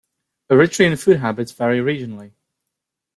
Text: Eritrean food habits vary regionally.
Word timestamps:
Eritrean 0.49 0.97
food 0.99 1.17
habits 1.19 1.51
vary 1.51 1.77
regionally. 1.77 2.31